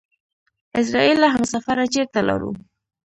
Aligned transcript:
اعزرائيله 0.77 1.27
همسفره 1.35 1.85
چېرته 1.93 2.19
لاړو؟! 2.27 2.51